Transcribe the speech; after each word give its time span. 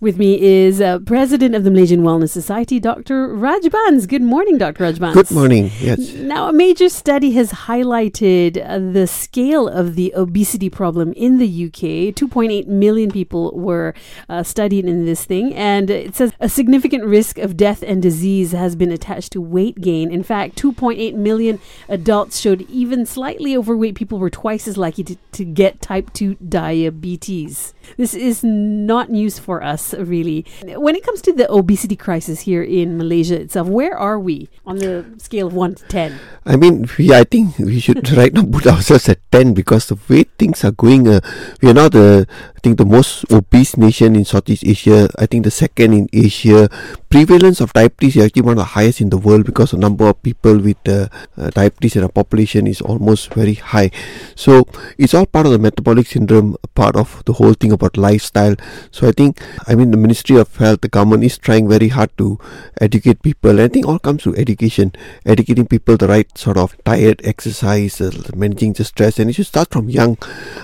With 0.00 0.16
me 0.16 0.40
is 0.40 0.80
uh, 0.80 1.00
President 1.00 1.56
of 1.56 1.64
the 1.64 1.72
Malaysian 1.72 2.02
Wellness 2.02 2.30
Society, 2.30 2.78
Dr. 2.78 3.34
Rajbans. 3.34 4.06
Good 4.06 4.22
morning, 4.22 4.56
Dr. 4.56 4.84
Rajbans. 4.84 5.12
Good 5.12 5.32
morning. 5.32 5.72
Yes. 5.80 6.12
Now, 6.14 6.48
a 6.48 6.52
major 6.52 6.88
study 6.88 7.32
has 7.32 7.50
highlighted 7.50 8.64
uh, 8.64 8.92
the 8.92 9.08
scale 9.08 9.66
of 9.66 9.96
the 9.96 10.14
obesity 10.14 10.70
problem 10.70 11.12
in 11.14 11.38
the 11.38 11.66
UK. 11.66 12.14
2.8 12.14 12.68
million 12.68 13.10
people 13.10 13.50
were 13.56 13.92
uh, 14.28 14.44
studied 14.44 14.84
in 14.84 15.04
this 15.04 15.24
thing, 15.24 15.52
and 15.54 15.90
it 15.90 16.14
says 16.14 16.32
a 16.38 16.48
significant 16.48 17.04
risk 17.04 17.36
of 17.38 17.56
death 17.56 17.82
and 17.82 18.00
disease 18.00 18.52
has 18.52 18.76
been 18.76 18.92
attached 18.92 19.32
to 19.32 19.40
weight 19.40 19.80
gain. 19.80 20.12
In 20.12 20.22
fact, 20.22 20.54
2.8 20.62 21.14
million 21.14 21.58
adults 21.88 22.38
showed 22.38 22.60
even 22.70 23.04
slightly 23.04 23.56
overweight 23.56 23.96
people 23.96 24.20
were 24.20 24.30
twice 24.30 24.68
as 24.68 24.76
likely 24.76 25.02
to, 25.02 25.16
to 25.32 25.44
get 25.44 25.80
type 25.80 26.12
2 26.12 26.36
diabetes. 26.36 27.74
This 27.96 28.14
is 28.14 28.44
not 28.44 29.10
news 29.10 29.38
for 29.38 29.62
us, 29.62 29.87
really. 29.94 30.44
When 30.64 30.94
it 30.94 31.04
comes 31.04 31.22
to 31.22 31.32
the 31.32 31.50
obesity 31.50 31.96
crisis 31.96 32.40
here 32.40 32.62
in 32.62 32.98
Malaysia 32.98 33.40
itself, 33.40 33.68
where 33.68 33.96
are 33.96 34.18
we 34.18 34.48
on 34.66 34.78
the 34.78 35.04
scale 35.18 35.48
of 35.48 35.54
1 35.54 35.74
to 35.76 35.84
10? 35.86 36.18
I 36.46 36.56
mean, 36.56 36.88
we, 36.98 37.12
I 37.12 37.24
think 37.24 37.58
we 37.58 37.80
should 37.80 38.08
right 38.16 38.32
now 38.32 38.44
put 38.44 38.66
ourselves 38.66 39.08
at 39.08 39.20
10 39.32 39.54
because 39.54 39.86
the 39.86 39.98
way 40.08 40.24
things 40.38 40.64
are 40.64 40.72
going, 40.72 41.08
uh, 41.08 41.20
we 41.62 41.70
are 41.70 41.74
now 41.74 41.88
the, 41.88 42.26
I 42.28 42.60
think, 42.60 42.78
the 42.78 42.86
most 42.86 43.24
obese 43.30 43.76
nation 43.76 44.16
in 44.16 44.24
Southeast 44.24 44.64
Asia. 44.64 45.08
I 45.18 45.26
think 45.26 45.44
the 45.44 45.50
second 45.50 45.92
in 45.92 46.08
Asia. 46.12 46.68
Prevalence 47.10 47.62
of 47.62 47.72
diabetes 47.72 48.16
is 48.16 48.24
actually 48.26 48.42
one 48.42 48.52
of 48.52 48.58
the 48.58 48.64
highest 48.64 49.00
in 49.00 49.08
the 49.08 49.16
world 49.16 49.46
because 49.46 49.70
the 49.70 49.78
number 49.78 50.06
of 50.06 50.22
people 50.22 50.58
with 50.58 50.76
uh, 50.86 51.08
uh, 51.38 51.48
diabetes 51.50 51.96
in 51.96 52.02
our 52.02 52.10
population 52.10 52.66
is 52.66 52.82
almost 52.82 53.32
very 53.32 53.54
high. 53.54 53.90
So 54.34 54.68
it's 54.98 55.14
all 55.14 55.24
part 55.24 55.46
of 55.46 55.52
the 55.52 55.58
metabolic 55.58 56.06
syndrome, 56.06 56.56
part 56.74 56.96
of 56.96 57.22
the 57.24 57.32
whole 57.32 57.54
thing 57.54 57.72
about 57.72 57.96
lifestyle. 57.96 58.56
So 58.90 59.08
I 59.08 59.12
think, 59.12 59.40
I 59.66 59.74
mean, 59.74 59.90
the 59.90 59.96
Ministry 59.96 60.36
of 60.36 60.54
Health, 60.56 60.82
the 60.82 60.88
government 60.88 61.24
is 61.24 61.38
trying 61.38 61.66
very 61.66 61.88
hard 61.88 62.10
to 62.18 62.38
educate 62.78 63.22
people. 63.22 63.52
And 63.52 63.60
I 63.62 63.68
think 63.68 63.86
all 63.86 63.98
comes 63.98 64.24
to 64.24 64.36
education, 64.36 64.92
educating 65.24 65.66
people 65.66 65.96
the 65.96 66.08
right 66.08 66.36
sort 66.36 66.58
of 66.58 66.76
diet, 66.84 67.22
exercise, 67.24 68.02
uh, 68.02 68.10
managing 68.36 68.74
the 68.74 68.84
stress, 68.84 69.18
and 69.18 69.30
it 69.30 69.32
should 69.32 69.46
start 69.46 69.70
from 69.70 69.88
young. 69.88 70.18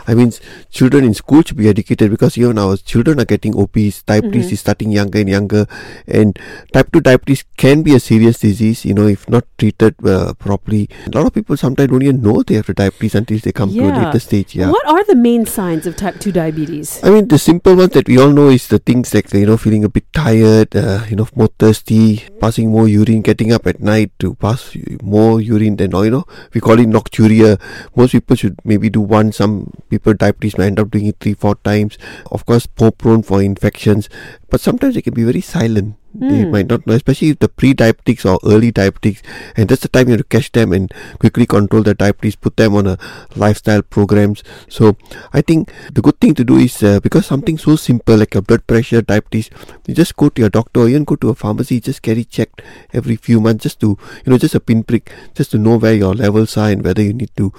I 0.07 0.13
mean, 0.13 0.31
children 0.71 1.05
in 1.05 1.15
school 1.15 1.43
should 1.43 1.57
be 1.57 1.71
educated 1.71 2.11
because 2.11 2.37
even 2.37 2.59
our 2.59 2.77
children 2.77 3.19
are 3.19 3.25
getting 3.25 3.57
obese. 3.57 4.03
Diabetes 4.03 4.35
Mm-hmm. 4.45 4.53
is 4.53 4.61
starting 4.61 4.93
younger 4.93 5.21
and 5.21 5.29
younger, 5.29 5.67
and 6.07 6.34
type 6.73 6.91
2 6.93 7.01
diabetes 7.01 7.45
can 7.57 7.83
be 7.83 7.95
a 7.95 8.01
serious 8.01 8.39
disease, 8.39 8.85
you 8.85 8.95
know, 8.95 9.07
if 9.07 9.29
not 9.29 9.45
treated 9.59 9.95
uh, 10.07 10.35
properly. 10.35 10.89
A 11.07 11.11
lot 11.11 11.27
of 11.27 11.35
people 11.35 11.57
sometimes 11.57 11.91
don't 11.91 12.03
even 12.03 12.23
know 12.23 12.43
they 12.43 12.55
have 12.55 12.67
the 12.67 12.75
diabetes 12.75 13.15
until 13.15 13.39
they 13.39 13.53
come 13.53 13.73
to 13.73 13.81
a 13.81 13.93
later 13.93 14.19
stage. 14.19 14.55
Yeah. 14.55 14.71
What 14.71 14.87
are 14.87 15.05
the 15.05 15.15
main 15.15 15.47
signs 15.47 15.87
of 15.87 15.97
type 15.97 16.19
2 16.21 16.33
diabetes? 16.33 17.03
I 17.03 17.11
mean, 17.11 17.29
the 17.29 17.39
simple 17.39 17.77
ones 17.77 17.93
that 17.93 18.09
we 18.09 18.19
all 18.19 18.31
know 18.31 18.49
is 18.49 18.69
the 18.69 18.79
things 18.79 19.15
like, 19.15 19.33
you 19.33 19.47
know, 19.47 19.57
feeling 19.57 19.85
a 19.85 19.89
bit 19.89 20.05
tired, 20.13 20.75
uh, 20.77 21.05
you 21.09 21.17
know, 21.17 21.29
more 21.35 21.49
thirsty, 21.59 22.25
passing 22.41 22.71
more 22.71 22.89
urine, 22.89 23.23
getting 23.23 23.53
up 23.53 23.67
at 23.67 23.81
night 23.81 24.13
to 24.19 24.35
pass 24.35 24.77
more 25.03 25.41
urine 25.41 25.77
than, 25.77 25.93
you 25.93 26.11
know, 26.11 26.25
we 26.53 26.61
call 26.61 26.79
it 26.79 26.89
nocturia. 26.89 27.61
Most 27.97 28.13
people 28.13 28.37
should 28.37 28.59
maybe 28.65 28.91
do 28.91 29.01
one, 29.01 29.33
some 29.33 29.71
people 29.91 30.15
diabetes 30.15 30.59
may 30.59 30.67
end 30.67 30.81
up 30.81 30.91
doing 30.91 31.07
it 31.07 31.17
three, 31.21 31.35
four 31.35 31.55
times. 31.57 31.99
Of 32.31 32.47
course, 32.47 32.69
more 32.81 32.93
prone 32.93 33.23
for 33.23 33.43
infections, 33.43 34.09
but 34.51 34.61
sometimes 34.61 34.95
they 34.95 35.03
can 35.03 35.15
be 35.15 35.25
very 35.25 35.41
silent. 35.41 35.97
They 36.15 36.45
Hmm. 36.45 36.51
might 36.53 36.69
not 36.69 36.87
know, 36.87 36.95
especially 36.95 37.31
if 37.31 37.41
the 37.41 37.49
pre-diabetics 37.49 38.25
or 38.25 38.39
early 38.49 38.71
diabetics, 38.71 39.21
and 39.57 39.69
that's 39.69 39.83
the 39.83 39.89
time 39.89 40.07
you 40.09 40.13
have 40.13 40.21
to 40.21 40.25
catch 40.25 40.53
them 40.53 40.73
and 40.73 40.93
quickly 41.19 41.45
control 41.45 41.83
their 41.83 41.95
diabetes, 41.95 42.37
put 42.37 42.57
them 42.57 42.77
on 42.77 42.87
a 42.87 42.99
lifestyle 43.35 43.83
programs. 43.83 44.45
So 44.69 44.97
I 45.33 45.41
think 45.41 45.73
the 45.93 46.01
good 46.03 46.21
thing 46.21 46.35
to 46.35 46.45
do 46.45 46.57
is 46.57 46.83
uh, 46.83 47.01
because 47.01 47.27
something 47.27 47.59
so 47.59 47.75
simple 47.77 48.17
like 48.17 48.35
your 48.35 48.43
blood 48.43 48.67
pressure, 48.67 49.03
diabetes, 49.03 49.51
you 49.87 49.95
just 49.95 50.15
go 50.17 50.29
to 50.29 50.41
your 50.41 50.51
doctor 50.51 50.81
or 50.83 50.89
even 50.89 51.05
go 51.05 51.17
to 51.17 51.31
a 51.31 51.35
pharmacy, 51.35 51.81
just 51.81 52.01
get 52.03 52.17
it 52.17 52.31
checked 52.31 52.63
every 52.93 53.17
few 53.17 53.41
months, 53.41 53.65
just 53.65 53.81
to 53.81 53.99
you 54.25 54.31
know, 54.31 54.39
just 54.39 54.55
a 54.55 54.61
pinprick, 54.61 55.11
just 55.35 55.51
to 55.51 55.59
know 55.59 55.77
where 55.79 55.95
your 55.95 56.15
levels 56.15 56.57
are 56.57 56.71
and 56.71 56.85
whether 56.85 57.03
you 57.03 57.13
need 57.13 57.31
to 57.37 57.53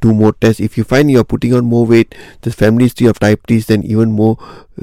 do 0.00 0.12
more 0.12 0.32
tests. 0.32 0.60
If 0.60 0.78
you 0.78 0.84
find 0.84 1.10
you're 1.10 1.24
putting 1.24 1.54
on 1.54 1.64
more 1.64 1.86
weight, 1.86 2.14
the 2.42 2.50
family 2.50 2.84
history 2.84 3.06
of 3.06 3.18
diabetes, 3.18 3.66
then 3.66 3.82
even 3.82 4.12
more 4.12 4.38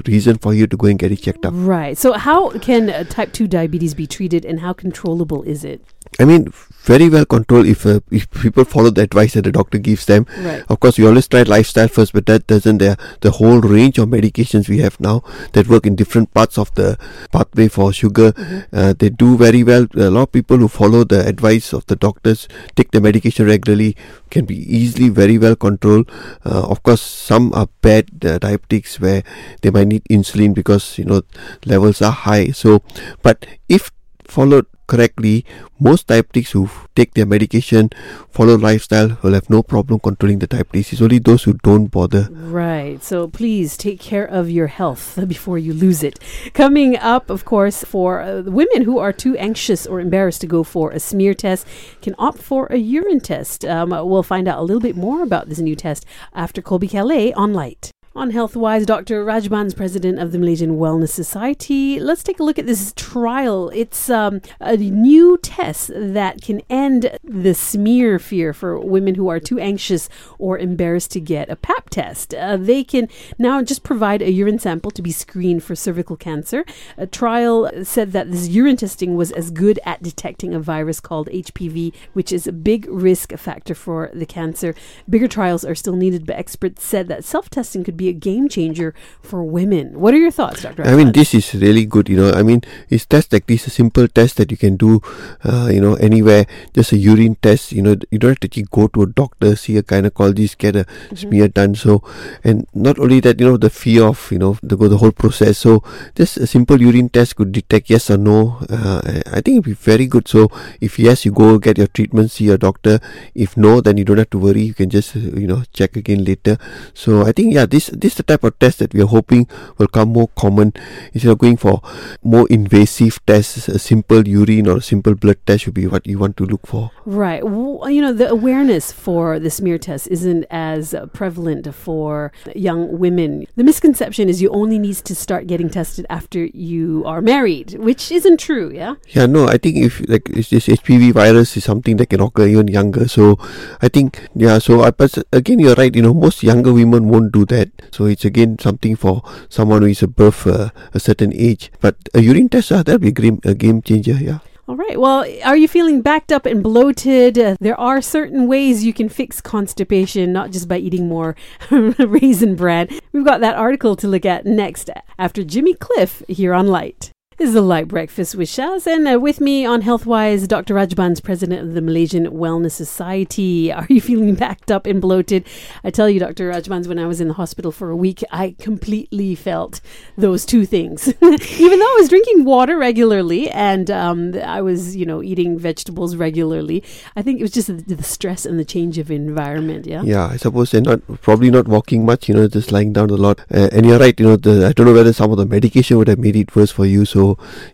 reason 0.05 0.37
for 0.37 0.53
you 0.53 0.67
to 0.67 0.77
go 0.77 0.87
and 0.87 0.99
get 0.99 1.11
it 1.11 1.21
checked 1.21 1.45
up. 1.45 1.53
Right. 1.55 1.97
So, 1.97 2.13
how 2.13 2.51
can 2.59 2.89
uh, 2.89 3.03
type 3.05 3.33
2 3.33 3.47
diabetes 3.47 3.93
be 3.93 4.07
treated 4.07 4.45
and 4.45 4.59
how 4.59 4.73
controllable 4.73 5.43
is 5.43 5.63
it? 5.63 5.81
I 6.19 6.25
mean, 6.25 6.51
very 6.85 7.09
well 7.09 7.25
controlled 7.25 7.65
if 7.65 7.85
uh, 7.85 7.99
if 8.11 8.29
people 8.29 8.63
follow 8.63 8.91
the 8.91 9.01
advice 9.01 9.33
that 9.33 9.43
the 9.43 9.51
doctor 9.51 9.79
gives 9.79 10.05
them. 10.05 10.25
Right. 10.37 10.63
Of 10.69 10.79
course, 10.79 10.97
we 10.97 11.05
always 11.07 11.27
try 11.27 11.41
lifestyle 11.41 11.87
first, 11.87 12.13
but 12.13 12.25
that 12.27 12.47
doesn't. 12.47 12.77
There, 12.77 12.95
the 13.21 13.31
whole 13.31 13.59
range 13.59 13.97
of 13.97 14.09
medications 14.09 14.69
we 14.69 14.79
have 14.79 14.99
now 14.99 15.23
that 15.53 15.67
work 15.67 15.85
in 15.85 15.95
different 15.95 16.33
parts 16.33 16.57
of 16.57 16.73
the 16.75 16.97
pathway 17.31 17.67
for 17.67 17.91
sugar, 17.91 18.33
uh, 18.71 18.93
they 18.97 19.09
do 19.09 19.35
very 19.35 19.63
well. 19.63 19.87
A 19.95 20.09
lot 20.11 20.23
of 20.23 20.31
people 20.31 20.57
who 20.57 20.67
follow 20.67 21.03
the 21.03 21.27
advice 21.27 21.73
of 21.73 21.85
the 21.87 21.95
doctors, 21.95 22.47
take 22.75 22.91
the 22.91 23.01
medication 23.01 23.47
regularly, 23.47 23.97
can 24.29 24.45
be 24.45 24.55
easily 24.55 25.09
very 25.09 25.37
well 25.37 25.55
controlled. 25.55 26.09
Uh, 26.45 26.69
of 26.69 26.83
course, 26.83 27.01
some 27.01 27.51
are 27.53 27.67
bad 27.81 28.09
uh, 28.23 28.37
diabetics 28.39 28.99
where 28.99 29.23
they 29.61 29.71
might 29.71 29.87
need 29.87 30.03
insulin 30.09 30.53
because 30.53 30.97
you 30.97 31.05
know 31.05 31.23
levels 31.65 32.01
are 32.01 32.11
high. 32.11 32.51
So, 32.51 32.83
but 33.23 33.45
if 33.67 33.91
followed 34.23 34.65
correctly, 34.87 35.45
most 35.79 36.07
diabetics 36.07 36.51
who 36.51 36.69
take 36.95 37.13
their 37.13 37.25
medication, 37.25 37.89
follow 38.31 38.55
lifestyle, 38.55 39.17
will 39.21 39.33
have 39.33 39.49
no 39.49 39.61
problem 39.61 39.99
controlling 39.99 40.39
the 40.39 40.47
diabetes. 40.47 40.93
It's 40.93 41.01
only 41.01 41.19
those 41.19 41.43
who 41.43 41.53
don't 41.53 41.87
bother. 41.87 42.29
Right. 42.31 43.03
So 43.03 43.27
please 43.27 43.77
take 43.77 43.99
care 43.99 44.25
of 44.25 44.49
your 44.49 44.67
health 44.67 45.19
before 45.27 45.57
you 45.57 45.73
lose 45.73 46.03
it. 46.03 46.19
Coming 46.53 46.97
up, 46.97 47.29
of 47.29 47.45
course, 47.45 47.83
for 47.83 48.21
uh, 48.21 48.43
women 48.43 48.83
who 48.83 48.99
are 48.99 49.13
too 49.13 49.35
anxious 49.37 49.85
or 49.85 49.99
embarrassed 49.99 50.41
to 50.41 50.47
go 50.47 50.63
for 50.63 50.91
a 50.91 50.99
smear 50.99 51.33
test, 51.33 51.67
can 52.01 52.15
opt 52.17 52.39
for 52.39 52.67
a 52.67 52.77
urine 52.77 53.19
test. 53.19 53.65
Um, 53.65 53.89
we'll 53.89 54.23
find 54.23 54.47
out 54.47 54.59
a 54.59 54.63
little 54.63 54.81
bit 54.81 54.95
more 54.95 55.23
about 55.23 55.49
this 55.49 55.59
new 55.59 55.75
test 55.75 56.05
after 56.33 56.61
Colbie 56.61 56.89
Caillat 56.89 57.33
on 57.35 57.53
Light. 57.53 57.91
On 58.17 58.31
HealthWise, 58.31 58.85
Dr. 58.85 59.25
Rajbans 59.25 59.75
president 59.75 60.19
of 60.19 60.31
the 60.31 60.39
Malaysian 60.39 60.77
Wellness 60.77 61.09
Society. 61.09 61.99
Let's 61.99 62.23
take 62.23 62.39
a 62.39 62.43
look 62.43 62.57
at 62.57 62.65
this 62.65 62.93
trial. 62.95 63.69
It's 63.75 64.09
um, 64.09 64.39
a 64.61 64.77
new 64.77 65.37
test 65.39 65.91
that 65.93 66.41
can 66.41 66.61
end 66.69 67.19
the 67.25 67.53
smear 67.53 68.17
fear 68.17 68.53
for 68.53 68.79
women 68.79 69.15
who 69.15 69.27
are 69.27 69.41
too 69.41 69.59
anxious 69.59 70.07
or 70.39 70.57
embarrassed 70.57 71.11
to 71.11 71.19
get 71.19 71.49
a 71.49 71.57
PAP 71.57 71.89
test. 71.89 72.33
Uh, 72.33 72.55
they 72.55 72.85
can 72.85 73.09
now 73.37 73.61
just 73.61 73.83
provide 73.83 74.21
a 74.21 74.31
urine 74.31 74.59
sample 74.59 74.91
to 74.91 75.01
be 75.01 75.11
screened 75.11 75.61
for 75.61 75.75
cervical 75.75 76.15
cancer. 76.15 76.63
A 76.97 77.05
trial 77.05 77.69
said 77.83 78.13
that 78.13 78.31
this 78.31 78.47
urine 78.47 78.77
testing 78.77 79.15
was 79.15 79.33
as 79.33 79.51
good 79.51 79.77
at 79.83 80.01
detecting 80.01 80.53
a 80.53 80.61
virus 80.61 81.01
called 81.01 81.27
HPV, 81.33 81.93
which 82.13 82.31
is 82.31 82.47
a 82.47 82.53
big 82.53 82.87
risk 82.89 83.33
factor 83.33 83.75
for 83.75 84.09
the 84.13 84.25
cancer. 84.25 84.73
Bigger 85.09 85.27
trials 85.27 85.65
are 85.65 85.75
still 85.75 85.97
needed, 85.97 86.25
but 86.25 86.37
experts 86.37 86.81
said 86.81 87.09
that 87.09 87.25
self 87.25 87.49
testing 87.49 87.83
could 87.83 87.97
be 87.97 88.04
a 88.09 88.13
game 88.13 88.49
changer 88.49 88.93
for 89.21 89.43
women. 89.43 89.99
What 89.99 90.13
are 90.13 90.17
your 90.17 90.31
thoughts, 90.31 90.61
Dr. 90.63 90.83
I 90.83 90.95
mean, 90.95 91.11
this 91.11 91.33
is 91.33 91.53
really 91.53 91.85
good. 91.85 92.09
You 92.09 92.17
know, 92.17 92.31
I 92.31 92.43
mean, 92.43 92.61
it's 92.89 93.05
test 93.05 93.33
like 93.33 93.47
this, 93.47 93.67
a 93.67 93.69
simple 93.69 94.07
test 94.07 94.37
that 94.37 94.51
you 94.51 94.57
can 94.57 94.77
do, 94.77 95.01
uh, 95.43 95.69
you 95.71 95.81
know, 95.81 95.95
anywhere. 95.95 96.45
Just 96.73 96.91
a 96.91 96.97
urine 96.97 97.35
test. 97.35 97.71
You 97.71 97.81
know, 97.81 97.95
you 98.11 98.19
don't 98.19 98.31
have 98.31 98.39
to 98.39 98.63
go 98.63 98.87
to 98.87 99.03
a 99.03 99.07
doctor, 99.07 99.55
see 99.55 99.77
a 99.77 99.83
gynecologist, 99.83 100.57
get 100.57 100.75
a 100.75 100.85
smear 101.15 101.47
done. 101.47 101.75
So, 101.75 102.03
and 102.43 102.67
not 102.73 102.99
only 102.99 103.19
that, 103.21 103.39
you 103.39 103.47
know, 103.47 103.57
the 103.57 103.69
fear 103.69 104.03
of 104.03 104.31
you 104.31 104.39
know 104.39 104.57
the 104.61 104.75
the 104.75 104.97
whole 104.97 105.11
process. 105.11 105.57
So, 105.57 105.83
just 106.15 106.37
a 106.37 106.47
simple 106.47 106.81
urine 106.81 107.09
test 107.09 107.35
could 107.35 107.51
detect 107.51 107.89
yes 107.89 108.09
or 108.09 108.17
no. 108.17 108.57
Uh, 108.69 109.01
I 109.31 109.41
think 109.41 109.59
it'd 109.59 109.65
be 109.65 109.73
very 109.73 110.07
good. 110.07 110.27
So, 110.27 110.49
if 110.81 110.99
yes, 110.99 111.25
you 111.25 111.31
go 111.31 111.57
get 111.57 111.77
your 111.77 111.87
treatment, 111.87 112.31
see 112.31 112.45
your 112.45 112.57
doctor. 112.57 112.99
If 113.33 113.57
no, 113.57 113.81
then 113.81 113.97
you 113.97 114.05
don't 114.05 114.17
have 114.17 114.29
to 114.31 114.39
worry. 114.39 114.61
You 114.61 114.73
can 114.73 114.89
just 114.89 115.15
uh, 115.15 115.19
you 115.19 115.47
know 115.47 115.63
check 115.73 115.95
again 115.95 116.23
later. 116.23 116.57
So, 116.93 117.25
I 117.25 117.31
think 117.31 117.53
yeah, 117.53 117.65
this 117.65 117.87
this 118.01 118.13
is 118.13 118.17
the 118.17 118.23
type 118.23 118.43
of 118.43 118.57
test 118.59 118.79
that 118.79 118.93
we 118.93 119.01
are 119.01 119.07
hoping 119.07 119.47
will 119.77 119.87
come 119.87 120.09
more 120.09 120.29
common 120.35 120.73
instead 121.13 121.31
of 121.31 121.39
going 121.39 121.57
for 121.57 121.81
more 122.23 122.47
invasive 122.49 123.23
tests. 123.25 123.67
A 123.67 123.79
simple 123.79 124.27
urine 124.27 124.67
or 124.67 124.77
a 124.77 124.81
simple 124.81 125.15
blood 125.15 125.37
test 125.45 125.63
should 125.63 125.73
be 125.73 125.87
what 125.87 126.05
you 126.05 126.19
want 126.19 126.37
to 126.37 126.45
look 126.45 126.67
for. 126.67 126.91
Right. 127.05 127.43
Well, 127.45 127.89
you 127.89 128.01
know, 128.01 128.13
the 128.13 128.29
awareness 128.29 128.91
for 128.91 129.39
the 129.39 129.49
smear 129.49 129.77
test 129.77 130.07
isn't 130.07 130.45
as 130.49 130.95
prevalent 131.13 131.73
for 131.73 132.31
young 132.55 132.97
women. 132.99 133.47
The 133.55 133.63
misconception 133.63 134.29
is 134.29 134.41
you 134.41 134.49
only 134.49 134.79
need 134.79 134.95
to 134.97 135.15
start 135.15 135.47
getting 135.47 135.69
tested 135.69 136.05
after 136.09 136.45
you 136.45 137.03
are 137.05 137.21
married, 137.21 137.73
which 137.73 138.11
isn't 138.11 138.39
true, 138.39 138.71
yeah? 138.73 138.95
Yeah, 139.09 139.25
no, 139.25 139.47
I 139.47 139.57
think 139.57 139.77
if 139.77 140.01
like 140.07 140.29
it's 140.29 140.49
this 140.49 140.67
HPV 140.67 141.13
virus 141.13 141.57
is 141.57 141.63
something 141.63 141.97
that 141.97 142.09
can 142.09 142.21
occur 142.21 142.47
even 142.47 142.67
younger. 142.67 143.07
So 143.07 143.37
I 143.81 143.87
think 143.87 144.27
yeah. 144.35 144.59
So 144.59 144.83
I 144.83 144.91
but 144.91 145.17
again, 145.31 145.59
you're 145.59 145.75
right. 145.75 145.93
You 145.93 146.01
know, 146.01 146.13
most 146.13 146.43
younger 146.43 146.73
women 146.73 147.09
won't 147.09 147.31
do 147.31 147.45
that. 147.45 147.69
So 147.91 148.05
it's 148.05 148.25
again 148.25 148.57
something 148.59 148.95
for 148.95 149.21
someone 149.49 149.81
who 149.81 149.87
is 149.89 150.03
above 150.03 150.47
uh, 150.47 150.69
a 150.93 150.99
certain 150.99 151.33
age. 151.33 151.71
But 151.79 151.95
a 152.13 152.21
urine 152.21 152.49
test, 152.49 152.71
uh, 152.71 152.83
that'll 152.83 152.99
be 152.99 153.09
a 153.09 153.11
game, 153.11 153.39
a 153.43 153.53
game 153.53 153.81
changer. 153.81 154.13
Yeah. 154.13 154.39
All 154.67 154.75
right. 154.75 154.99
Well, 154.99 155.25
are 155.43 155.55
you 155.55 155.67
feeling 155.67 156.01
backed 156.01 156.31
up 156.31 156.47
and 156.47 156.63
bloated? 156.63 157.37
Uh, 157.37 157.55
there 157.59 157.79
are 157.79 158.01
certain 158.01 158.47
ways 158.47 158.83
you 158.83 158.93
can 158.93 159.09
fix 159.09 159.39
constipation, 159.39 160.33
not 160.33 160.49
just 160.49 160.67
by 160.67 160.77
eating 160.77 161.07
more 161.07 161.35
raisin 161.71 162.55
bread. 162.55 162.91
We've 163.11 163.25
got 163.25 163.41
that 163.41 163.55
article 163.55 163.95
to 163.97 164.07
look 164.07 164.25
at 164.25 164.47
next 164.47 164.89
after 165.19 165.43
Jimmy 165.43 165.75
Cliff 165.75 166.23
here 166.27 166.53
on 166.53 166.67
Light. 166.67 167.11
This 167.37 167.49
is 167.49 167.55
a 167.55 167.61
Light 167.61 167.89
Breakfast 167.89 168.35
with 168.35 168.47
Shaz, 168.47 168.87
and 168.87 169.05
uh, 169.05 169.19
with 169.19 169.41
me 169.41 169.65
on 169.65 169.81
Healthwise, 169.81 170.47
Dr. 170.47 170.73
Rajbans, 170.73 171.21
president 171.21 171.67
of 171.67 171.73
the 171.73 171.81
Malaysian 171.81 172.27
Wellness 172.27 172.71
Society. 172.71 173.69
Are 173.73 173.85
you 173.89 173.99
feeling 173.99 174.35
backed 174.35 174.71
up 174.71 174.85
and 174.85 175.01
bloated? 175.01 175.45
I 175.83 175.89
tell 175.89 176.09
you, 176.09 176.21
Dr. 176.21 176.49
Rajbans, 176.49 176.87
when 176.87 176.97
I 176.97 177.05
was 177.07 177.19
in 177.19 177.27
the 177.27 177.33
hospital 177.33 177.73
for 177.73 177.89
a 177.89 177.95
week, 177.95 178.23
I 178.31 178.55
completely 178.57 179.35
felt 179.35 179.81
those 180.17 180.45
two 180.45 180.65
things. 180.65 181.09
Even 181.21 181.79
though 181.79 181.93
I 181.93 181.97
was 181.99 182.07
drinking 182.07 182.45
water 182.45 182.77
regularly 182.77 183.49
and 183.49 183.91
um, 183.91 184.33
I 184.35 184.61
was, 184.61 184.95
you 184.95 185.05
know, 185.05 185.21
eating 185.21 185.59
vegetables 185.59 186.15
regularly, 186.15 186.85
I 187.17 187.21
think 187.21 187.41
it 187.41 187.43
was 187.43 187.51
just 187.51 187.67
the, 187.67 187.95
the 187.95 188.01
stress 188.01 188.45
and 188.45 188.57
the 188.57 188.63
change 188.63 188.97
of 188.97 189.11
environment. 189.11 189.87
Yeah. 189.87 190.03
Yeah, 190.03 190.27
I 190.27 190.37
suppose 190.37 190.71
they're 190.71 190.79
not 190.79 191.01
probably 191.21 191.51
not 191.51 191.67
walking 191.67 192.05
much. 192.05 192.29
You 192.29 192.35
know, 192.35 192.47
just 192.47 192.71
lying 192.71 192.93
down 192.93 193.09
a 193.09 193.17
lot. 193.17 193.41
Uh, 193.53 193.67
and 193.73 193.85
you're 193.85 193.99
right. 193.99 194.17
You 194.17 194.25
know, 194.27 194.35
the, 194.37 194.67
I 194.67 194.71
don't 194.71 194.85
know 194.85 194.93
whether 194.93 195.11
some 195.11 195.31
of 195.31 195.37
the 195.37 195.45
medication 195.45 195.97
would 195.97 196.07
have 196.07 196.19
made 196.19 196.37
it 196.37 196.55
worse 196.55 196.71
for 196.71 196.85
you. 196.85 197.03
So 197.03 197.24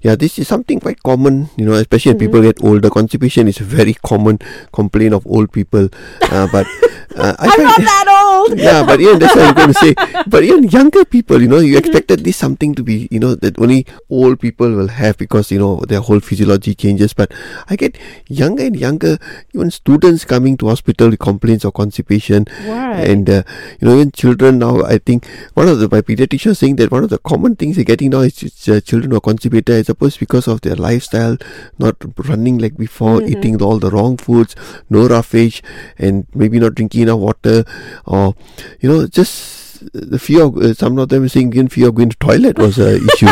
yeah, 0.01 0.15
this 0.15 0.39
is 0.39 0.48
something 0.48 0.80
quite 0.80 1.01
common, 1.03 1.50
you 1.57 1.65
know, 1.65 1.74
especially 1.74 2.13
mm-hmm. 2.13 2.31
when 2.31 2.31
people 2.31 2.42
get 2.42 2.63
older. 2.63 2.89
Constipation 2.89 3.48
is 3.48 3.59
a 3.59 3.68
very 3.68 3.94
common 4.06 4.39
complaint 4.71 5.13
of 5.13 5.27
old 5.27 5.51
people. 5.51 5.89
Uh, 6.31 6.48
but 6.51 6.68
uh, 7.15 7.36
I 7.39 7.48
am 7.57 7.63
not 7.63 7.81
that 7.81 8.07
old. 8.07 8.27
Yeah, 8.50 8.86
but 8.86 9.00
yeah, 9.00 9.18
that's 9.18 9.36
what 9.36 9.46
I'm 9.46 9.56
going 9.56 9.74
to 9.74 9.80
say. 9.80 9.94
But 10.28 10.44
even 10.44 10.64
younger 10.66 11.06
people, 11.06 11.42
you 11.42 11.48
know, 11.48 11.60
you 11.60 11.76
mm-hmm. 11.76 11.86
expected 11.86 12.24
this 12.24 12.38
something 12.38 12.76
to 12.76 12.84
be, 12.84 13.08
you 13.12 13.20
know, 13.20 13.36
that 13.36 13.60
only 13.60 13.86
old 14.10 14.40
people 14.40 14.70
will 14.70 14.88
have 14.88 15.18
because 15.18 15.52
you 15.52 15.60
know 15.60 15.82
their 15.88 16.02
whole 16.02 16.20
physiology 16.20 16.76
changes. 16.76 17.14
But 17.14 17.34
I 17.70 17.76
get 17.76 17.98
younger 18.28 18.64
and 18.66 18.76
younger, 18.76 19.18
even 19.54 19.72
students 19.72 20.26
coming 20.26 20.58
to 20.58 20.68
hospital 20.68 21.10
with 21.10 21.20
complaints 21.20 21.66
of 21.66 21.74
constipation, 21.74 22.46
right. 22.66 23.08
and 23.08 23.30
uh, 23.30 23.44
you 23.80 23.88
know, 23.88 23.96
even 23.96 24.12
children 24.12 24.60
now. 24.60 24.82
I 24.84 24.98
think 24.98 25.28
one 25.54 25.68
of 25.68 25.80
the 25.80 25.90
my 25.92 26.02
pediatrician 26.02 26.56
saying 26.56 26.78
that 26.78 26.92
one 26.92 27.04
of 27.04 27.10
the 27.10 27.20
common 27.20 27.56
things 27.56 27.76
they're 27.76 27.86
getting 27.86 28.12
now 28.12 28.22
is 28.22 28.70
uh, 28.70 28.80
children 28.82 29.12
who 29.12 29.18
are 29.18 29.22
constipated. 29.22 29.76
I 29.76 29.82
suppose 29.84 30.18
because 30.18 30.48
of 30.48 30.62
their 30.62 30.76
lifestyle, 30.76 31.38
not 31.78 31.96
running 32.28 32.58
like 32.58 32.78
before, 32.78 33.20
mm-hmm. 33.20 33.38
eating 33.38 33.62
all 33.62 33.80
the 33.80 33.90
wrong 33.90 34.18
foods, 34.18 34.56
no 34.90 35.08
roughage, 35.08 35.64
and 35.98 36.28
maybe 36.34 36.60
not 36.60 36.76
drinking 36.76 37.04
enough 37.04 37.20
water 37.20 37.64
or 38.06 38.31
you 38.80 38.89
know 38.89 39.07
just 39.07 39.62
the 39.94 40.19
fear 40.19 40.44
of 40.44 40.57
uh, 40.57 40.74
some 40.74 40.98
of 40.98 41.10
them 41.10 41.28
saying 41.28 41.48
even 41.54 41.68
fear 41.68 41.88
of 41.89 41.95
going 41.95 42.10
to 42.10 42.18
toilet 42.18 42.57
was 42.57 42.78
an 42.78 43.07
issue 43.13 43.28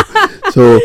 so 0.51 0.79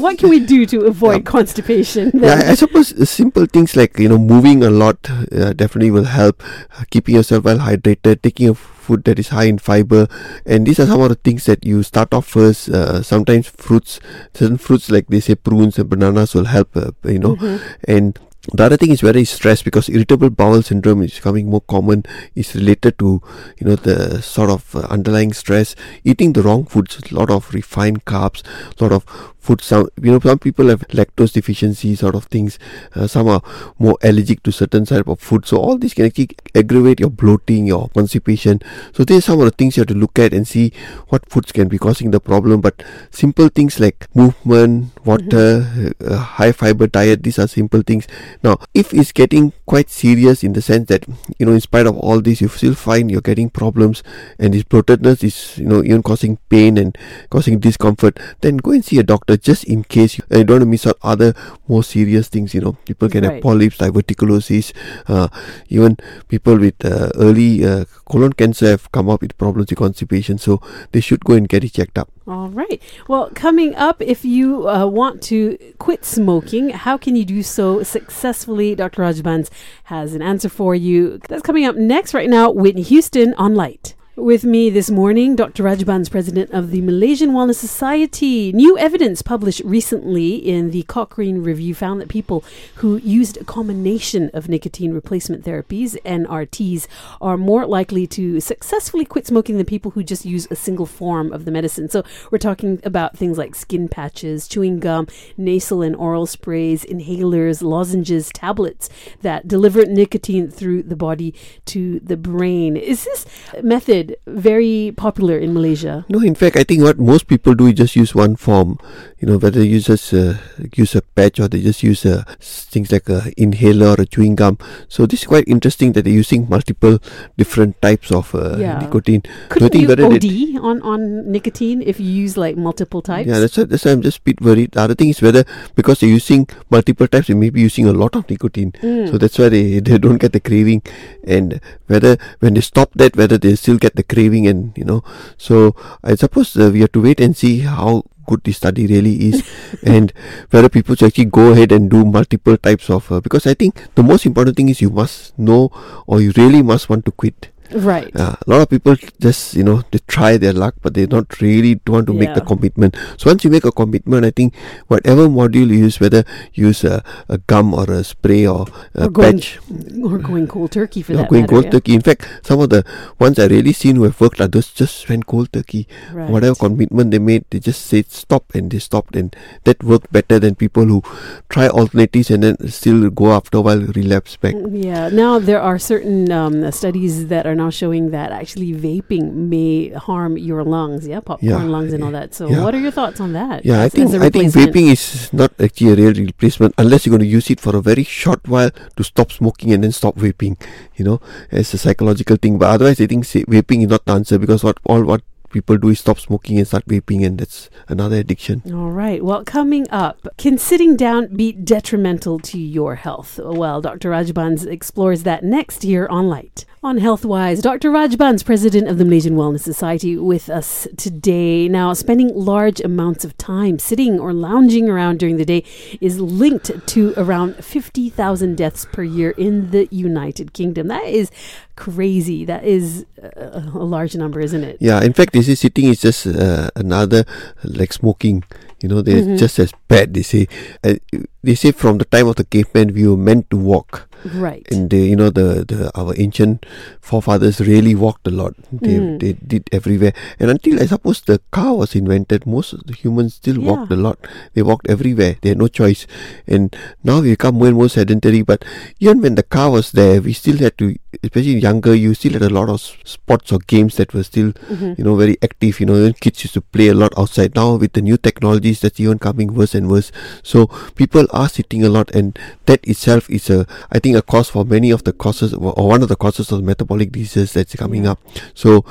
what 0.00 0.18
can 0.18 0.28
we 0.28 0.40
do 0.40 0.66
to 0.66 0.80
avoid 0.82 1.24
constipation 1.24 2.10
then? 2.14 2.22
yeah 2.40 2.50
i 2.50 2.54
suppose 2.54 3.08
simple 3.08 3.46
things 3.46 3.76
like 3.76 3.98
you 3.98 4.08
know 4.08 4.18
moving 4.18 4.62
a 4.64 4.70
lot 4.70 4.98
uh, 5.10 5.52
definitely 5.52 5.90
will 5.90 6.04
help 6.04 6.42
uh, 6.78 6.84
keeping 6.90 7.14
yourself 7.14 7.44
well 7.44 7.58
hydrated 7.58 8.20
taking 8.22 8.48
a 8.48 8.54
food 8.54 9.04
that 9.04 9.18
is 9.18 9.28
high 9.28 9.44
in 9.44 9.58
fiber 9.58 10.06
and 10.44 10.66
these 10.66 10.78
are 10.78 10.86
some 10.86 11.00
of 11.00 11.08
the 11.08 11.14
things 11.14 11.44
that 11.46 11.64
you 11.64 11.82
start 11.82 12.12
off 12.12 12.26
first 12.26 12.68
uh, 12.68 13.02
sometimes 13.02 13.48
fruits 13.48 14.00
certain 14.34 14.58
fruits 14.58 14.90
like 14.90 15.06
they 15.06 15.20
say 15.20 15.34
prunes 15.34 15.78
and 15.78 15.88
bananas 15.88 16.34
will 16.34 16.44
help 16.44 16.76
uh, 16.76 16.90
you 17.04 17.18
know 17.18 17.36
mm-hmm. 17.36 17.64
and 17.88 18.18
the 18.52 18.64
other 18.64 18.76
thing 18.76 18.90
is 18.90 19.00
very 19.00 19.24
stress 19.24 19.62
because 19.62 19.88
irritable 19.88 20.30
bowel 20.30 20.62
syndrome 20.62 21.02
is 21.02 21.14
becoming 21.14 21.48
more 21.48 21.62
common. 21.62 22.04
Is 22.34 22.54
related 22.54 22.98
to 22.98 23.22
you 23.58 23.66
know 23.66 23.76
the 23.76 24.20
sort 24.22 24.50
of 24.50 24.76
uh, 24.76 24.80
underlying 24.90 25.32
stress. 25.32 25.74
Eating 26.04 26.34
the 26.34 26.42
wrong 26.42 26.66
foods 26.66 27.00
a 27.10 27.14
lot 27.14 27.30
of 27.30 27.52
refined 27.54 28.04
carbs 28.04 28.42
a 28.78 28.84
lot 28.84 28.92
of 28.92 29.33
food. 29.44 29.60
Some 29.60 29.88
you 30.00 30.10
know 30.10 30.18
some 30.18 30.38
people 30.38 30.68
have 30.68 30.80
lactose 30.88 31.32
deficiency 31.32 31.94
sort 31.94 32.14
of 32.14 32.24
things. 32.24 32.58
Uh, 32.94 33.06
some 33.06 33.28
are 33.28 33.42
more 33.78 33.96
allergic 34.02 34.42
to 34.44 34.52
certain 34.52 34.84
type 34.86 35.06
of 35.06 35.20
food. 35.20 35.46
So 35.46 35.58
all 35.58 35.76
these 35.78 35.94
can 35.94 36.06
actually 36.06 36.30
aggravate 36.54 37.00
your 37.00 37.10
bloating 37.10 37.66
your 37.66 37.88
constipation. 37.90 38.60
So 38.92 39.04
these 39.04 39.18
are 39.18 39.32
some 39.32 39.40
of 39.40 39.44
the 39.46 39.50
things 39.50 39.76
you 39.76 39.82
have 39.82 39.88
to 39.88 39.94
look 39.94 40.18
at 40.18 40.32
and 40.32 40.48
see 40.48 40.72
what 41.08 41.28
foods 41.28 41.52
can 41.52 41.68
be 41.68 41.78
causing 41.78 42.10
the 42.10 42.20
problem. 42.20 42.60
But 42.60 42.82
simple 43.10 43.48
things 43.48 43.78
like 43.78 44.08
movement 44.14 44.92
water 45.04 45.60
mm-hmm. 45.60 46.12
uh, 46.12 46.16
high 46.16 46.52
fiber 46.52 46.86
diet 46.86 47.22
these 47.22 47.38
are 47.38 47.46
simple 47.46 47.82
things. 47.82 48.06
Now 48.42 48.58
if 48.72 48.92
it's 48.94 49.12
getting 49.12 49.52
quite 49.66 49.90
serious 49.90 50.42
in 50.42 50.52
the 50.54 50.62
sense 50.62 50.88
that 50.88 51.04
you 51.38 51.46
know 51.46 51.52
in 51.52 51.60
spite 51.60 51.86
of 51.86 51.96
all 51.98 52.20
this 52.20 52.40
you 52.40 52.48
still 52.48 52.74
find 52.74 53.10
you're 53.10 53.20
getting 53.20 53.50
problems 53.50 54.02
and 54.38 54.54
this 54.54 54.62
bloatedness 54.62 55.22
is 55.24 55.58
you 55.58 55.66
know 55.66 55.82
even 55.82 56.02
causing 56.02 56.38
pain 56.48 56.78
and 56.78 56.96
causing 57.30 57.58
discomfort 57.58 58.18
then 58.40 58.56
go 58.56 58.72
and 58.72 58.84
see 58.84 58.98
a 58.98 59.02
doctor 59.02 59.33
just 59.36 59.64
in 59.64 59.84
case 59.84 60.18
you, 60.18 60.24
uh, 60.32 60.38
you 60.38 60.44
don't 60.44 60.56
want 60.56 60.62
to 60.62 60.66
miss 60.66 60.86
out 60.86 60.98
other 61.02 61.34
more 61.68 61.82
serious 61.82 62.28
things. 62.28 62.54
You 62.54 62.60
know, 62.60 62.72
people 62.84 63.08
can 63.08 63.24
right. 63.24 63.34
have 63.34 63.42
polyps, 63.42 63.78
diverticulosis, 63.78 64.72
uh, 65.08 65.28
even 65.68 65.96
people 66.28 66.58
with 66.58 66.84
uh, 66.84 67.10
early 67.16 67.64
uh, 67.64 67.84
colon 68.06 68.32
cancer 68.32 68.68
have 68.68 68.90
come 68.92 69.08
up 69.08 69.22
with 69.22 69.36
problems 69.38 69.70
with 69.70 69.78
constipation. 69.78 70.38
So 70.38 70.60
they 70.92 71.00
should 71.00 71.24
go 71.24 71.34
and 71.34 71.48
get 71.48 71.64
it 71.64 71.72
checked 71.72 71.98
up. 71.98 72.10
All 72.26 72.48
right. 72.48 72.80
Well, 73.06 73.30
coming 73.34 73.74
up, 73.74 74.00
if 74.00 74.24
you 74.24 74.68
uh, 74.68 74.86
want 74.86 75.22
to 75.24 75.58
quit 75.78 76.04
smoking, 76.04 76.70
how 76.70 76.96
can 76.96 77.16
you 77.16 77.24
do 77.24 77.42
so 77.42 77.82
successfully? 77.82 78.74
Dr. 78.74 79.02
Rajbans 79.02 79.50
has 79.84 80.14
an 80.14 80.22
answer 80.22 80.48
for 80.48 80.74
you. 80.74 81.20
That's 81.28 81.42
coming 81.42 81.66
up 81.66 81.76
next 81.76 82.14
right 82.14 82.30
now. 82.30 82.50
Whitney 82.50 82.82
Houston 82.82 83.34
on 83.34 83.54
Light. 83.54 83.94
With 84.16 84.44
me 84.44 84.70
this 84.70 84.92
morning, 84.92 85.34
Dr. 85.34 85.64
Rajbans, 85.64 86.08
president 86.08 86.52
of 86.52 86.70
the 86.70 86.80
Malaysian 86.82 87.32
Wellness 87.32 87.56
Society. 87.56 88.52
New 88.52 88.78
evidence 88.78 89.22
published 89.22 89.60
recently 89.64 90.36
in 90.36 90.70
the 90.70 90.84
Cochrane 90.84 91.42
Review 91.42 91.74
found 91.74 92.00
that 92.00 92.08
people 92.08 92.44
who 92.76 92.98
used 92.98 93.36
a 93.36 93.44
combination 93.44 94.30
of 94.32 94.48
nicotine 94.48 94.94
replacement 94.94 95.44
therapies, 95.44 96.00
NRTs, 96.04 96.86
are 97.20 97.36
more 97.36 97.66
likely 97.66 98.06
to 98.06 98.38
successfully 98.38 99.04
quit 99.04 99.26
smoking 99.26 99.56
than 99.56 99.66
people 99.66 99.90
who 99.90 100.04
just 100.04 100.24
use 100.24 100.46
a 100.48 100.54
single 100.54 100.86
form 100.86 101.32
of 101.32 101.44
the 101.44 101.50
medicine. 101.50 101.88
So 101.88 102.04
we're 102.30 102.38
talking 102.38 102.80
about 102.84 103.18
things 103.18 103.36
like 103.36 103.56
skin 103.56 103.88
patches, 103.88 104.46
chewing 104.46 104.78
gum, 104.78 105.08
nasal 105.36 105.82
and 105.82 105.96
oral 105.96 106.26
sprays, 106.26 106.84
inhalers, 106.84 107.62
lozenges, 107.62 108.30
tablets 108.32 108.88
that 109.22 109.48
deliver 109.48 109.84
nicotine 109.84 110.52
through 110.52 110.84
the 110.84 110.94
body 110.94 111.34
to 111.64 111.98
the 111.98 112.16
brain. 112.16 112.76
Is 112.76 113.02
this 113.02 113.26
method 113.60 114.03
very 114.26 114.92
popular 114.96 115.38
in 115.38 115.54
Malaysia? 115.54 116.04
No, 116.08 116.20
in 116.20 116.34
fact, 116.34 116.56
I 116.56 116.64
think 116.64 116.82
what 116.82 116.98
most 116.98 117.26
people 117.26 117.54
do 117.54 117.66
is 117.66 117.74
just 117.74 117.96
use 117.96 118.14
one 118.14 118.36
form. 118.36 118.78
You 119.20 119.28
know, 119.28 119.38
whether 119.38 119.64
you 119.64 119.80
just 119.80 120.12
uh, 120.12 120.34
use 120.74 120.94
a 120.94 121.02
patch 121.02 121.40
or 121.40 121.48
they 121.48 121.60
just 121.60 121.82
use 121.82 122.04
uh, 122.04 122.24
things 122.40 122.92
like 122.92 123.08
a 123.08 123.32
inhaler 123.36 123.96
or 123.96 124.00
a 124.00 124.06
chewing 124.06 124.34
gum. 124.34 124.58
So 124.88 125.06
this 125.06 125.22
is 125.22 125.26
quite 125.26 125.48
interesting 125.48 125.92
that 125.92 126.02
they're 126.04 126.12
using 126.12 126.48
multiple 126.48 126.98
different 127.36 127.80
types 127.80 128.12
of 128.12 128.34
uh, 128.34 128.56
yeah. 128.58 128.78
nicotine. 128.78 129.22
Could 129.48 129.72
so 129.72 129.78
you 129.78 129.88
OD 129.90 130.60
on, 130.62 130.82
on 130.82 131.30
nicotine 131.30 131.82
if 131.82 131.98
you 131.98 132.06
use 132.06 132.36
like 132.36 132.56
multiple 132.56 133.00
types? 133.00 133.28
Yeah, 133.28 133.38
that's 133.38 133.56
why, 133.56 133.64
that's 133.64 133.84
why 133.84 133.92
I'm 133.92 134.02
just 134.02 134.18
a 134.18 134.22
bit 134.22 134.40
worried. 134.40 134.72
The 134.72 134.82
other 134.82 134.94
thing 134.94 135.08
is 135.08 135.22
whether 135.22 135.44
because 135.74 136.00
they're 136.00 136.10
using 136.10 136.46
multiple 136.70 137.06
types, 137.08 137.28
they 137.28 137.34
may 137.34 137.50
be 137.50 137.62
using 137.62 137.86
a 137.86 137.92
lot 137.92 138.14
of 138.16 138.28
nicotine. 138.28 138.72
Mm. 138.72 139.10
So 139.10 139.18
that's 139.18 139.38
why 139.38 139.48
they, 139.48 139.78
they 139.80 139.98
don't 139.98 140.18
get 140.18 140.32
the 140.32 140.40
craving. 140.40 140.82
And 141.26 141.60
whether 141.86 142.16
when 142.40 142.54
they 142.54 142.60
stop 142.60 142.90
that, 142.94 143.16
whether 143.16 143.38
they 143.38 143.54
still 143.56 143.78
get 143.78 143.93
the 143.94 144.02
craving 144.02 144.46
and 144.46 144.76
you 144.76 144.84
know. 144.84 145.02
So 145.36 145.74
i 146.02 146.14
suppose 146.14 146.56
uh, 146.56 146.70
we 146.72 146.80
have 146.80 146.92
to 146.92 147.02
wait 147.02 147.20
and 147.20 147.36
see 147.36 147.60
how 147.60 148.04
good 148.26 148.42
the 148.44 148.52
study 148.52 148.86
really 148.86 149.30
is. 149.30 149.42
And 149.82 150.12
whether 150.50 150.68
people 150.68 150.94
should 150.96 151.08
actually 151.08 151.26
go 151.26 151.52
ahead 151.52 151.72
and 151.72 151.90
do 151.90 152.04
multiple 152.04 152.56
types 152.56 152.90
of 152.90 153.10
uh, 153.12 153.20
because 153.20 153.46
i 153.46 153.54
think 153.54 153.86
the 153.94 154.02
most 154.02 154.26
important 154.26 154.56
thing 154.56 154.68
is 154.68 154.80
you 154.80 154.90
must 154.90 155.38
know 155.38 155.70
or 156.06 156.20
you 156.20 156.32
really 156.36 156.62
must 156.62 156.88
want 156.88 157.04
to 157.04 157.12
quit 157.12 157.53
Right. 157.74 158.14
Uh, 158.14 158.36
a 158.46 158.50
lot 158.50 158.60
of 158.60 158.70
people 158.70 158.96
just, 159.20 159.54
you 159.54 159.64
know, 159.64 159.82
they 159.90 159.98
try 160.06 160.36
their 160.36 160.52
luck, 160.52 160.74
but 160.82 160.94
they 160.94 161.06
don't 161.06 161.40
really 161.40 161.80
want 161.86 162.06
to 162.06 162.12
yeah. 162.12 162.20
make 162.20 162.34
the 162.34 162.40
commitment. 162.40 162.96
So 163.18 163.30
once 163.30 163.44
you 163.44 163.50
make 163.50 163.64
a 163.64 163.72
commitment, 163.72 164.24
I 164.24 164.30
think 164.30 164.54
whatever 164.86 165.28
module 165.28 165.68
you 165.68 165.84
use, 165.84 166.00
whether 166.00 166.24
you 166.52 166.68
use 166.68 166.84
a, 166.84 167.02
a 167.28 167.38
gum 167.38 167.74
or 167.74 167.90
a 167.90 168.04
spray 168.04 168.46
or 168.46 168.66
a 168.94 169.04
or 169.04 169.10
going, 169.10 169.38
patch. 169.38 169.58
Or 170.02 170.18
going 170.18 170.46
cold 170.46 170.72
turkey 170.72 171.02
for 171.02 171.14
that 171.14 171.28
Going 171.28 171.42
matter, 171.42 171.50
cold 171.50 171.64
yeah. 171.64 171.70
turkey. 171.70 171.94
In 171.94 172.00
fact, 172.00 172.28
some 172.42 172.60
of 172.60 172.70
the 172.70 172.84
ones 173.18 173.38
I 173.38 173.46
really 173.46 173.72
seen 173.72 173.96
who 173.96 174.04
have 174.04 174.20
worked 174.20 174.40
are 174.40 174.48
those 174.48 174.72
just 174.72 175.08
went 175.08 175.26
cold 175.26 175.52
turkey. 175.52 175.88
Right. 176.12 176.30
Whatever 176.30 176.54
commitment 176.54 177.10
they 177.10 177.18
made, 177.18 177.44
they 177.50 177.58
just 177.58 177.86
said 177.86 178.10
stop 178.10 178.54
and 178.54 178.70
they 178.70 178.78
stopped. 178.78 179.16
And 179.16 179.34
that 179.64 179.82
worked 179.82 180.12
better 180.12 180.38
than 180.38 180.54
people 180.54 180.84
who 180.84 181.02
try 181.48 181.68
alternatives 181.68 182.30
and 182.30 182.42
then 182.42 182.68
still 182.68 183.10
go 183.10 183.32
after 183.32 183.58
a 183.58 183.60
while 183.60 183.80
relapse 183.80 184.36
back. 184.36 184.54
Mm, 184.54 184.84
yeah. 184.84 185.08
Now 185.08 185.38
there 185.38 185.60
are 185.60 185.78
certain 185.78 186.30
um, 186.30 186.70
studies 186.70 187.28
that 187.28 187.46
are 187.46 187.54
now 187.64 187.70
showing 187.70 188.10
that 188.10 188.30
actually 188.32 188.72
vaping 188.72 189.32
may 189.52 189.90
harm 189.90 190.36
your 190.36 190.62
lungs, 190.64 191.06
yeah, 191.06 191.20
popcorn 191.20 191.66
yeah. 191.66 191.74
lungs 191.76 191.92
and 191.92 192.04
all 192.04 192.10
that. 192.10 192.34
So, 192.34 192.48
yeah. 192.48 192.62
what 192.62 192.74
are 192.74 192.80
your 192.80 192.90
thoughts 192.90 193.20
on 193.20 193.32
that? 193.32 193.64
Yeah, 193.64 193.82
I 193.82 193.88
think 193.88 194.14
I 194.14 194.30
think 194.30 194.52
vaping 194.52 194.92
is 194.92 195.32
not 195.32 195.52
actually 195.58 195.92
a 195.92 195.96
real 195.96 196.14
replacement 196.14 196.74
unless 196.78 197.06
you're 197.06 197.16
going 197.16 197.28
to 197.28 197.34
use 197.38 197.50
it 197.50 197.60
for 197.60 197.76
a 197.76 197.82
very 197.90 198.04
short 198.04 198.46
while 198.48 198.70
to 198.96 199.02
stop 199.04 199.32
smoking 199.32 199.72
and 199.72 199.84
then 199.84 199.92
stop 199.92 200.16
vaping. 200.16 200.60
You 200.96 201.04
know, 201.04 201.20
as 201.50 201.74
a 201.74 201.78
psychological 201.78 202.36
thing. 202.36 202.58
But 202.58 202.70
otherwise, 202.74 203.00
I 203.00 203.06
think 203.06 203.24
vaping 203.24 203.82
is 203.84 203.88
not 203.88 204.04
the 204.04 204.12
answer 204.12 204.38
because 204.38 204.62
what 204.64 204.78
all 204.84 205.02
what 205.04 205.22
people 205.54 205.78
do 205.78 205.88
is 205.88 206.00
stop 206.00 206.18
smoking 206.18 206.58
and 206.58 206.66
start 206.66 206.84
vaping, 206.86 207.24
and 207.24 207.38
that's 207.38 207.70
another 207.88 208.16
addiction. 208.16 208.60
All 208.74 208.90
right. 208.90 209.24
Well, 209.24 209.44
coming 209.44 209.86
up, 209.88 210.26
can 210.36 210.58
sitting 210.58 210.96
down 210.96 211.34
be 211.34 211.52
detrimental 211.52 212.40
to 212.40 212.58
your 212.58 212.96
health? 212.96 213.38
Well, 213.42 213.80
Dr. 213.80 214.10
Rajbans 214.10 214.66
explores 214.66 215.22
that 215.22 215.44
next 215.44 215.84
year 215.84 216.06
on 216.08 216.28
Light. 216.28 216.66
On 216.82 216.98
HealthWise, 216.98 217.62
Dr. 217.62 217.90
Rajbans, 217.90 218.44
president 218.44 218.88
of 218.88 218.98
the 218.98 219.06
Malaysian 219.06 219.36
Wellness 219.36 219.60
Society, 219.60 220.18
with 220.18 220.50
us 220.50 220.86
today. 220.98 221.66
Now, 221.66 221.94
spending 221.94 222.30
large 222.34 222.78
amounts 222.82 223.24
of 223.24 223.38
time 223.38 223.78
sitting 223.78 224.20
or 224.20 224.34
lounging 224.34 224.90
around 224.90 225.18
during 225.18 225.38
the 225.38 225.46
day 225.46 225.64
is 226.02 226.20
linked 226.20 226.86
to 226.88 227.14
around 227.16 227.64
50,000 227.64 228.56
deaths 228.56 228.86
per 228.92 229.02
year 229.02 229.30
in 229.38 229.70
the 229.70 229.88
United 229.90 230.52
Kingdom. 230.52 230.88
That 230.88 231.06
is 231.06 231.30
crazy. 231.76 232.44
That 232.44 232.64
is 232.64 233.06
a, 233.22 233.62
a 233.74 233.84
large 233.84 234.14
number, 234.14 234.40
isn't 234.40 234.62
it? 234.62 234.76
Yeah, 234.80 235.02
in 235.02 235.14
fact, 235.14 235.34
say 235.44 235.54
sitting 235.54 235.86
is 235.88 236.00
just 236.00 236.26
uh, 236.26 236.70
another 236.76 237.24
like 237.62 237.92
smoking. 237.92 238.44
You 238.82 238.88
know, 238.88 239.00
they're 239.02 239.22
Mhm. 239.22 239.38
just 239.38 239.58
as 239.58 239.72
bad. 239.88 240.12
They 240.14 240.22
say. 240.22 240.48
Uh, 240.82 240.96
they 241.44 241.54
say 241.54 241.70
from 241.72 241.98
the 241.98 242.04
time 242.08 242.26
of 242.28 242.36
the 242.36 242.44
caveman, 242.44 242.94
we 242.94 243.06
were 243.06 243.16
meant 243.16 243.50
to 243.50 243.56
walk, 243.56 244.08
Right. 244.24 244.66
and 244.72 244.88
they, 244.88 245.04
you 245.12 245.16
know, 245.16 245.28
the, 245.28 245.64
the 245.68 245.90
our 245.94 246.14
ancient 246.16 246.64
forefathers 247.00 247.60
really 247.60 247.94
walked 247.94 248.26
a 248.26 248.30
lot. 248.30 248.54
They 248.72 248.96
Mm. 248.98 249.18
they 249.20 249.32
did 249.52 249.68
everywhere, 249.78 250.14
and 250.40 250.50
until 250.50 250.80
I 250.80 250.86
suppose 250.86 251.20
the 251.20 251.38
car 251.50 251.74
was 251.76 251.94
invented, 251.94 252.46
most 252.46 252.72
of 252.72 252.84
the 252.88 252.94
humans 252.94 253.34
still 253.40 253.60
walked 253.60 253.92
a 253.92 253.96
lot. 254.06 254.18
They 254.54 254.62
walked 254.70 254.88
everywhere. 254.88 255.36
They 255.42 255.50
had 255.52 255.58
no 255.64 255.68
choice, 255.68 256.06
and 256.46 256.74
now 257.04 257.20
we 257.20 257.30
become 257.36 257.56
more 257.60 257.68
and 257.68 257.76
more 257.76 257.88
sedentary. 257.96 258.42
But 258.42 258.64
even 259.00 259.20
when 259.20 259.34
the 259.34 259.42
car 259.56 259.70
was 259.70 259.92
there, 259.92 260.20
we 260.20 260.32
still 260.32 260.56
had 260.64 260.78
to, 260.78 260.94
especially 261.22 261.58
younger, 261.60 261.94
you 261.94 262.14
still 262.14 262.32
had 262.38 262.42
a 262.48 262.54
lot 262.58 262.68
of 262.76 262.80
sports 263.04 263.52
or 263.52 263.58
games 263.74 263.96
that 264.00 264.14
were 264.16 264.24
still 264.24 264.52
Mhm. 264.72 264.96
you 264.98 265.04
know, 265.04 265.16
very 265.20 265.36
active. 265.42 265.80
You 265.80 265.86
know, 265.92 266.00
kids 266.24 266.44
used 266.48 266.54
to 266.54 266.64
play 266.78 266.88
a 266.88 266.94
lot 267.04 267.12
outside. 267.18 267.54
Now 267.54 267.76
with 267.76 267.92
the 267.92 268.02
new 268.08 268.16
technologies, 268.16 268.80
that's 268.80 268.98
even 269.04 269.18
coming 269.28 269.52
worse 269.60 269.74
and 269.74 269.88
worse. 269.92 270.10
So 270.42 270.66
people 271.02 271.26
are 271.34 271.48
sitting 271.48 271.84
a 271.84 271.88
lot, 271.88 272.10
and 272.14 272.38
that 272.66 272.86
itself 272.86 273.28
is 273.28 273.50
a, 273.50 273.66
I 273.90 273.98
think, 273.98 274.16
a 274.16 274.22
cause 274.22 274.48
for 274.50 274.64
many 274.64 274.90
of 274.90 275.04
the 275.04 275.12
causes, 275.12 275.52
or 275.52 275.88
one 275.88 276.02
of 276.02 276.08
the 276.08 276.16
causes 276.16 276.50
of 276.52 276.62
metabolic 276.62 277.12
diseases 277.12 277.52
that's 277.52 277.74
coming 277.76 278.06
up. 278.06 278.18
So 278.54 278.84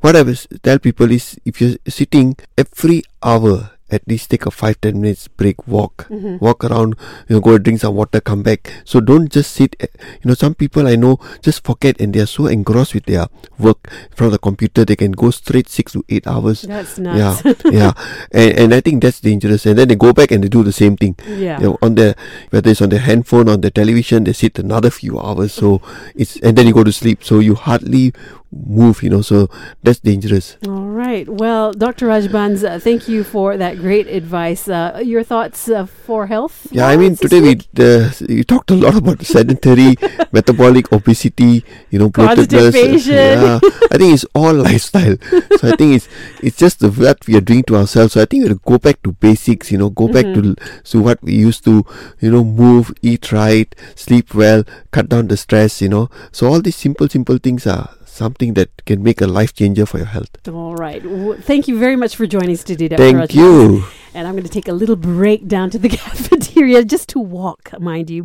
what 0.00 0.16
I 0.16 0.22
will 0.22 0.36
tell 0.62 0.78
people 0.78 1.10
is, 1.10 1.38
if 1.44 1.60
you're 1.60 1.76
sitting 1.86 2.36
every 2.56 3.02
hour. 3.22 3.70
At 3.90 4.02
least 4.06 4.30
take 4.30 4.46
a 4.46 4.50
five 4.50 4.80
ten 4.80 5.00
minutes 5.00 5.28
break, 5.28 5.66
walk, 5.66 6.06
Mhm. 6.10 6.40
walk 6.40 6.64
around, 6.64 6.94
you 7.28 7.36
know, 7.36 7.40
go 7.40 7.58
drink 7.58 7.80
some 7.80 7.94
water, 7.94 8.20
come 8.20 8.42
back. 8.42 8.72
So 8.84 9.00
don't 9.00 9.30
just 9.30 9.52
sit. 9.52 9.76
eh, 9.80 9.86
You 10.22 10.28
know, 10.28 10.34
some 10.34 10.54
people 10.54 10.86
I 10.86 10.96
know 10.96 11.18
just 11.42 11.64
forget 11.64 12.00
and 12.00 12.12
they 12.14 12.20
are 12.20 12.26
so 12.26 12.46
engrossed 12.46 12.94
with 12.94 13.06
their 13.06 13.26
work 13.58 13.90
from 14.14 14.30
the 14.30 14.38
computer, 14.38 14.84
they 14.84 14.96
can 14.96 15.12
go 15.12 15.30
straight 15.30 15.68
six 15.68 15.92
to 15.92 16.04
eight 16.08 16.26
hours. 16.26 16.62
That's 16.62 16.98
Yeah, 16.98 17.34
nuts. 17.42 17.42
yeah, 17.70 17.92
and 18.32 18.52
and 18.58 18.74
I 18.74 18.80
think 18.80 19.02
that's 19.02 19.20
dangerous. 19.20 19.66
And 19.66 19.78
then 19.78 19.88
they 19.88 19.96
go 19.96 20.12
back 20.12 20.30
and 20.30 20.42
they 20.44 20.48
do 20.48 20.62
the 20.62 20.72
same 20.72 20.96
thing. 20.96 21.16
yeah. 21.28 21.58
You 21.60 21.66
know, 21.74 21.78
on 21.82 21.94
their 21.96 22.14
whether 22.50 22.70
it's 22.70 22.80
on 22.82 22.88
their 22.90 23.00
handphone, 23.02 23.48
on 23.48 23.60
their 23.60 23.70
television, 23.74 24.24
they 24.24 24.32
sit 24.32 24.58
another 24.58 24.90
few 24.90 25.18
hours. 25.18 25.52
So 25.52 25.80
it's 26.14 26.36
and 26.42 26.56
then 26.56 26.66
you 26.66 26.72
go 26.74 26.84
to 26.84 26.92
sleep. 26.92 27.24
So 27.24 27.38
you 27.40 27.54
hardly 27.54 28.12
move. 28.52 29.02
You 29.02 29.10
know, 29.10 29.22
so 29.22 29.48
that's 29.82 30.00
dangerous. 30.00 30.56
All 30.66 30.86
right. 30.86 31.28
Well, 31.28 31.72
Dr. 31.72 32.06
Rajbans, 32.06 32.64
uh, 32.68 32.78
thank 32.78 33.08
you 33.08 33.24
for 33.24 33.56
that 33.56 33.78
great 33.78 34.06
advice. 34.06 34.68
Uh, 34.68 35.00
your 35.04 35.22
thoughts 35.22 35.68
uh, 35.68 35.86
for 35.86 36.26
health? 36.26 36.66
Yeah, 36.70 36.88
I 36.88 36.96
mean 36.96 37.16
today 37.16 37.40
we 37.40 37.48
week? 37.50 37.68
uh, 37.78 38.10
we 38.28 38.44
talked 38.44 38.70
a 38.70 38.74
lot 38.74 38.96
about 38.96 39.22
sedentary, 39.24 39.96
metabolic 40.32 40.92
obesity, 40.92 41.64
you 41.90 41.98
know, 41.98 42.10
bloatedness. 42.10 43.06
Yeah, 43.06 43.60
I 43.90 43.96
think 43.96 44.14
it's 44.14 44.26
all 44.34 44.54
lifestyle. 44.54 45.16
So 45.60 45.68
I 45.68 45.76
think 45.76 45.96
it's 45.96 46.08
it's 46.42 46.56
just 46.56 46.80
the 46.80 46.90
what 46.90 47.26
we 47.26 47.36
are 47.36 47.40
doing 47.42 47.62
to 47.64 47.76
ourselves. 47.76 48.14
So 48.14 48.22
I 48.22 48.24
think 48.24 48.48
we 48.48 48.54
go 48.54 48.78
back 48.78 49.02
to 49.02 49.12
basics. 49.12 49.70
You 49.70 49.78
know, 49.78 49.90
go 49.90 50.08
back 50.08 50.24
to 50.24 50.54
to 50.54 51.00
what 51.00 51.22
we 51.22 51.34
used 51.34 51.64
to. 51.64 51.84
You 52.20 52.30
know, 52.30 52.44
move, 52.44 52.92
eat 53.02 53.32
right, 53.32 53.74
sleep 53.94 54.34
well, 54.34 54.64
cut 54.90 55.08
down 55.08 55.28
the 55.28 55.36
stress. 55.36 55.82
You 55.82 55.88
know, 55.88 56.08
so 56.32 56.46
all 56.46 56.60
these 56.60 56.76
simple 56.76 57.08
simple 57.08 57.38
things 57.38 57.66
are 57.66 57.90
something 58.10 58.54
that 58.54 58.84
can 58.84 59.02
make 59.02 59.20
a 59.20 59.26
life 59.26 59.54
changer 59.54 59.86
for 59.86 59.98
your 59.98 60.06
health. 60.06 60.30
All 60.48 60.74
right. 60.74 61.02
W- 61.02 61.36
thank 61.40 61.68
you 61.68 61.78
very 61.78 61.96
much 61.96 62.16
for 62.16 62.26
joining 62.26 62.52
us 62.52 62.64
today, 62.64 62.88
Dr. 62.88 63.02
Thank 63.02 63.34
you. 63.34 63.84
And 64.12 64.26
I'm 64.26 64.34
going 64.34 64.44
to 64.44 64.50
take 64.50 64.66
a 64.68 64.72
little 64.72 64.96
break 64.96 65.46
down 65.46 65.70
to 65.70 65.78
the 65.78 65.88
cafeteria 66.02 66.84
just 66.84 67.08
to 67.10 67.20
walk, 67.20 67.72
mind 67.80 68.10
you. 68.10 68.24